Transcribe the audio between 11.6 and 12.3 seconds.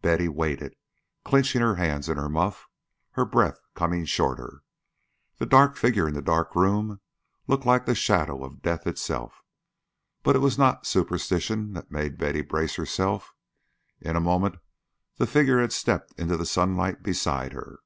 that made